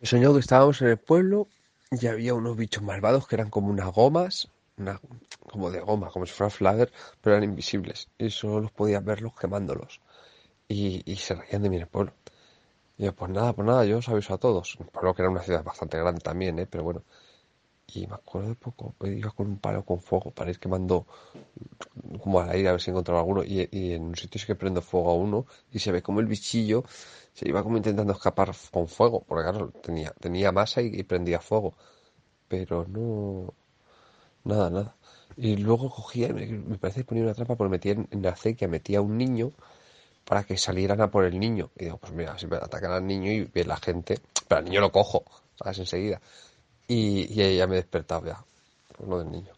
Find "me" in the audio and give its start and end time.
0.00-0.06, 18.06-18.14, 36.32-36.78, 42.48-42.56, 47.66-47.74